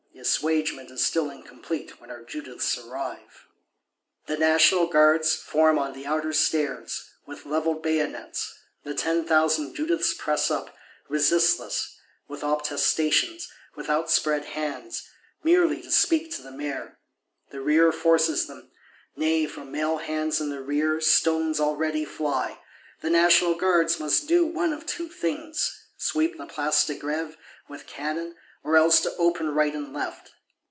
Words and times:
The 0.13 0.27
assuagement 0.27 0.91
is 0.91 1.03
still 1.03 1.31
incomplete 1.31 1.99
when 1.99 2.11
our 2.11 2.21
Judiths 2.21 2.77
arrive. 2.77 3.47
The 4.27 4.37
National 4.37 4.85
Guards 4.85 5.33
form 5.35 5.79
on 5.79 5.93
the 5.93 6.05
outer 6.05 6.31
stairs, 6.31 7.09
with 7.25 7.47
levelled 7.47 7.81
bayonets; 7.81 8.53
the 8.83 8.93
ten 8.93 9.25
thousand 9.25 9.73
Judiths 9.75 10.13
press 10.15 10.51
up, 10.51 10.75
resistless; 11.09 11.97
with 12.27 12.43
obtestations, 12.43 13.49
with 13.75 13.89
outspread 13.89 14.45
hands,—merely 14.45 15.81
to 15.81 15.89
speak 15.91 16.31
to 16.35 16.43
the 16.43 16.51
Mayor. 16.51 16.99
The 17.49 17.59
rear 17.61 17.91
forces 17.91 18.45
them; 18.45 18.69
nay, 19.15 19.47
from 19.47 19.71
male 19.71 19.97
hands 19.97 20.39
in 20.39 20.49
the 20.49 20.61
rear, 20.61 21.01
stones 21.01 21.59
already 21.59 22.05
fly: 22.05 22.59
the 22.99 23.09
National 23.09 23.55
Guards 23.55 23.99
must 23.99 24.27
do 24.27 24.45
one 24.45 24.71
of 24.71 24.85
two 24.85 25.09
things; 25.09 25.79
sweep 25.97 26.37
the 26.37 26.45
Place 26.45 26.85
de 26.85 26.93
Grève 26.93 27.37
with 27.67 27.87
cannon, 27.87 28.35
or 28.63 28.77
else 28.77 29.03
open 29.17 29.47
to 29.47 29.51
right 29.51 29.73
and 29.73 29.91
left. 29.91 30.29